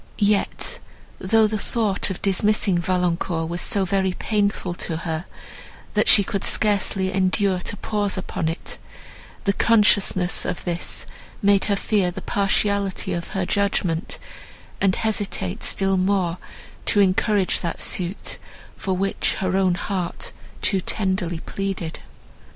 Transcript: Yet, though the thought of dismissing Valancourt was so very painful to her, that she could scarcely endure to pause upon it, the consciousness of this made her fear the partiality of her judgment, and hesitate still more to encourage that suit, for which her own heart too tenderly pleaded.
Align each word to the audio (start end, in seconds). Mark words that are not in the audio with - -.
Yet, 0.17 0.79
though 1.19 1.45
the 1.45 1.59
thought 1.59 2.09
of 2.09 2.23
dismissing 2.23 2.79
Valancourt 2.79 3.47
was 3.47 3.61
so 3.61 3.85
very 3.85 4.13
painful 4.13 4.73
to 4.73 4.97
her, 4.97 5.25
that 5.93 6.07
she 6.09 6.23
could 6.23 6.43
scarcely 6.43 7.13
endure 7.13 7.59
to 7.59 7.77
pause 7.77 8.17
upon 8.17 8.49
it, 8.49 8.79
the 9.43 9.53
consciousness 9.53 10.43
of 10.43 10.63
this 10.63 11.05
made 11.43 11.65
her 11.65 11.75
fear 11.75 12.09
the 12.09 12.23
partiality 12.23 13.13
of 13.13 13.27
her 13.37 13.45
judgment, 13.45 14.17
and 14.81 14.95
hesitate 14.95 15.61
still 15.61 15.97
more 15.97 16.39
to 16.87 16.99
encourage 16.99 17.59
that 17.59 17.79
suit, 17.79 18.39
for 18.75 18.95
which 18.95 19.35
her 19.35 19.55
own 19.55 19.75
heart 19.75 20.31
too 20.63 20.79
tenderly 20.81 21.41
pleaded. 21.41 21.99